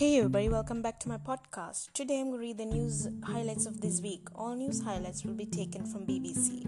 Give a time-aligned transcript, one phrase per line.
[0.00, 1.92] Hey everybody, welcome back to my podcast.
[1.92, 4.28] Today I'm going to read the news highlights of this week.
[4.34, 6.66] All news highlights will be taken from BBC.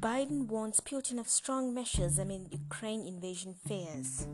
[0.00, 4.26] Biden warns Putin of strong measures amid Ukraine invasion fears.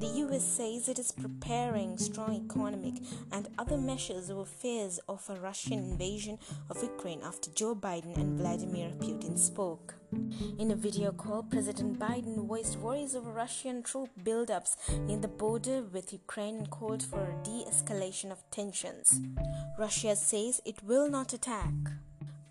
[0.00, 2.94] The US says it is preparing strong economic
[3.32, 6.38] and other measures over fears of a Russian invasion
[6.70, 9.96] of Ukraine after Joe Biden and Vladimir Putin spoke.
[10.58, 14.74] In a video call, President Biden voiced worries over Russian troop buildups
[15.06, 19.20] near the border with Ukraine and called for a de escalation of tensions.
[19.78, 21.74] Russia says it will not attack.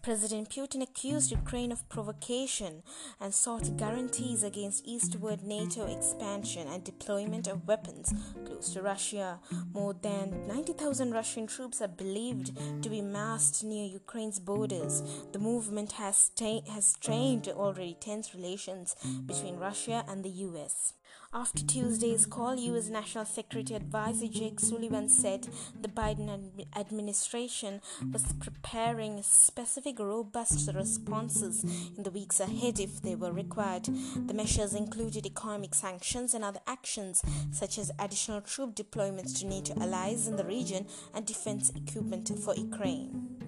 [0.02, 2.84] President Putin accused Ukraine of provocation
[3.20, 8.14] and sought guarantees against eastward NATO expansion and deployment of weapons
[8.46, 9.40] close to Russia.
[9.74, 15.04] More than 90,000 Russian troops are believed to be massed near Ukraine's borders.
[15.34, 20.94] The movement has, ta- has strained already tense relations between Russia and the US.
[21.32, 22.90] After Tuesday's call, U.S.
[22.90, 25.48] National Security Advisor Jake Sullivan said
[25.80, 31.64] the Biden administration was preparing specific robust responses
[31.96, 33.84] in the weeks ahead if they were required.
[34.26, 39.80] The measures included economic sanctions and other actions, such as additional troop deployments to NATO
[39.80, 43.40] allies in the region and defense equipment for Ukraine.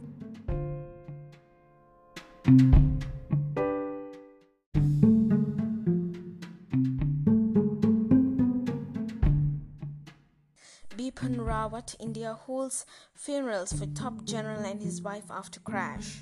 [11.99, 16.21] India holds funerals for top general and his wife after crash.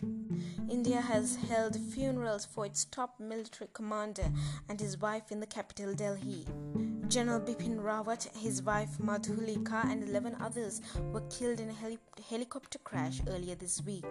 [0.69, 4.31] India has held funerals for its top military commander
[4.69, 6.45] and his wife in the capital Delhi.
[7.07, 11.97] General Bipin Rawat, his wife Madhulika, and 11 others were killed in a heli-
[12.29, 14.05] helicopter crash earlier this week.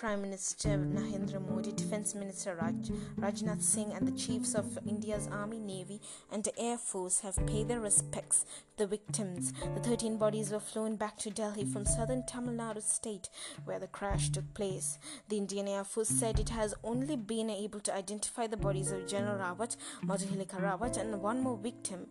[0.00, 5.58] Prime Minister Narendra Modi, Defence Minister Raj, Rajnath Singh, and the chiefs of India's Army,
[5.58, 6.00] Navy,
[6.32, 8.46] and Air Force have paid their respects
[8.78, 9.52] to the victims.
[9.74, 13.28] The 13 bodies were flown back to Delhi from southern Tamil Nadu state
[13.66, 14.98] where the crash took place.
[15.28, 19.06] The Indian Air Force said it has only been able to identify the bodies of
[19.06, 19.76] General Rawat,
[20.06, 22.06] Madhulika Rawat, and one more victim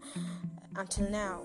[0.75, 1.41] until now.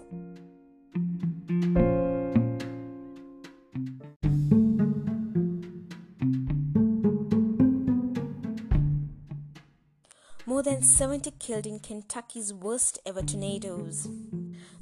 [10.65, 14.09] Than 70 killed in Kentucky's worst ever tornadoes.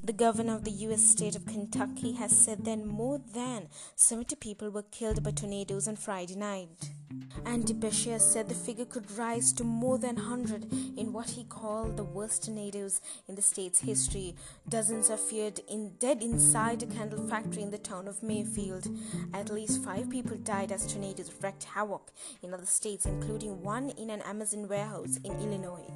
[0.05, 1.03] The governor of the U.S.
[1.03, 3.67] state of Kentucky has said that more than
[3.97, 6.69] 70 people were killed by tornadoes on Friday night.
[7.45, 11.97] Andy Beshear said the figure could rise to more than 100 in what he called
[11.97, 14.35] the worst tornadoes in the state's history.
[14.69, 18.89] Dozens are feared in dead inside a candle factory in the town of Mayfield.
[19.35, 22.13] At least five people died as tornadoes wreaked havoc
[22.43, 25.91] in other states, including one in an Amazon warehouse in Illinois.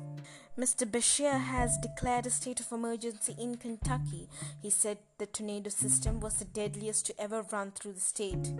[0.59, 0.91] Mr.
[0.91, 4.28] Beshear has declared a state of emergency in Kentucky.
[4.62, 8.53] He said the tornado system was the deadliest to ever run through the state.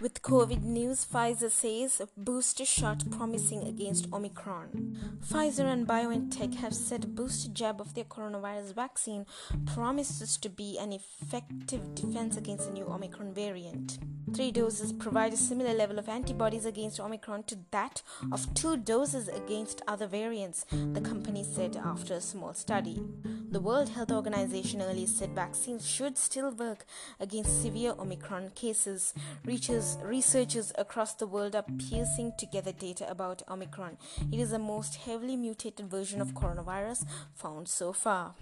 [0.00, 5.18] With COVID news, Pfizer says a booster shot promising against Omicron.
[5.26, 9.26] Pfizer and BioNTech have said a booster jab of their coronavirus vaccine
[9.66, 13.98] promises to be an effective defense against the new Omicron variant.
[14.34, 19.28] Three doses provide a similar level of antibodies against Omicron to that of two doses
[19.28, 23.02] against other variants, the company said after a small study.
[23.50, 26.84] The World Health Organization earlier said vaccines should still work
[27.18, 29.14] against severe Omicron cases.
[29.44, 33.96] Researchers across the world are piecing together data about Omicron.
[34.30, 38.34] It is the most heavily mutated version of coronavirus found so far.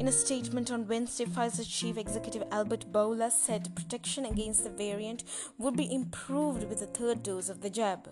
[0.00, 5.24] In a statement on Wednesday, Pfizer chief executive Albert Bourla said protection against the variant
[5.58, 8.08] would be improved with a third dose of the jab.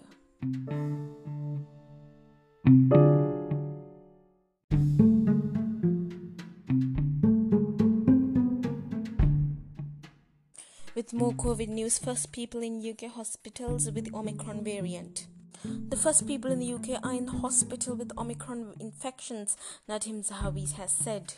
[10.94, 15.26] With more COVID news, first people in UK hospitals with Omicron variant.
[15.64, 19.56] The first people in the UK are in hospital with Omicron infections,
[19.88, 21.34] Nadhim Zahawi has said.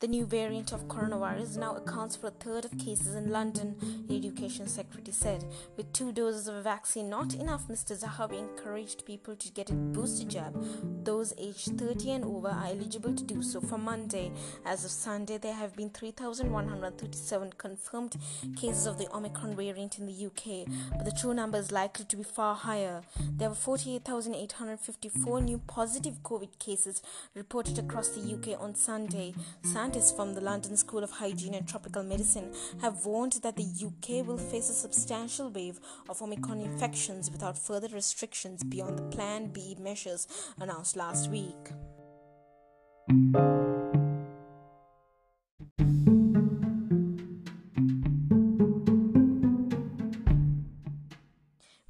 [0.00, 3.76] The new variant of coronavirus now accounts for a third of cases in London,
[4.08, 5.44] the Education Secretary said.
[5.76, 7.94] With two doses of a vaccine not enough, Mr.
[7.94, 10.56] Zahawi encouraged people to get a booster jab.
[11.04, 14.32] Those aged 30 and over are eligible to do so from Monday.
[14.64, 18.16] As of Sunday, there have been 3,137 confirmed
[18.56, 20.66] cases of the Omicron variant in the UK,
[20.96, 23.02] but the true number is likely to be far higher.
[23.36, 27.02] There were 48,854 new positive COVID cases
[27.34, 29.34] reported across the UK on Sunday.
[29.62, 33.64] San scientists from the London School of Hygiene and Tropical Medicine have warned that the
[33.64, 39.48] UK will face a substantial wave of Omicron infections without further restrictions beyond the Plan
[39.48, 40.28] B measures
[40.60, 41.72] announced last week.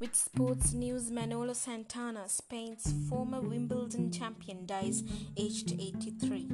[0.00, 5.02] With sports news, Manolo Santana, Spain's former Wimbledon champion, dies
[5.37, 6.49] aged 83.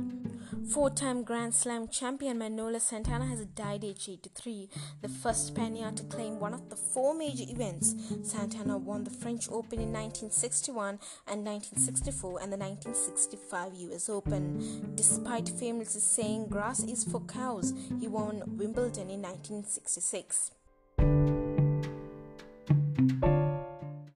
[0.73, 4.69] Four time Grand Slam champion Manolo Santana has died aged 83,
[5.01, 7.95] the first Spaniard to claim one of the four major events.
[8.25, 10.99] Santana won the French Open in 1961
[11.29, 14.93] and 1964 and the 1965 US Open.
[14.97, 20.51] Despite famously saying grass is for cows, he won Wimbledon in 1966.